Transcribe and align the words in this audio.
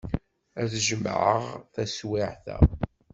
Ad 0.61 0.67
t-jemɛeɣ 0.71 1.43
taswiɛt-a. 1.73 2.57